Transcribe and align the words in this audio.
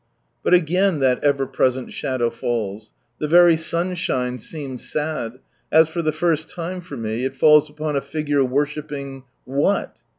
But 0.41 0.55
again 0.55 0.99
that 1.01 1.23
ever 1.23 1.45
present 1.45 1.93
shadow 1.93 2.31
falls; 2.31 2.91
the 3.19 3.27
very 3.27 3.55
sunshine 3.55 4.39
seems 4.39 4.89
sad 4.89 5.33
as, 5.71 5.89
for 5.89 6.01
the 6.01 6.11
first 6.11 6.49
time 6.49 6.81
for 6.81 6.97
me, 6.97 7.23
it 7.23 7.35
falls 7.35 7.69
upon 7.69 7.95
a 7.95 8.01
figure 8.01 8.43
worshipping— 8.43 9.25
what 9.45 9.97